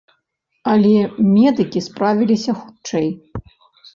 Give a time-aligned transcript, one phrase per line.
[0.71, 0.93] Але
[1.33, 3.09] медыкі справіліся хутчэй.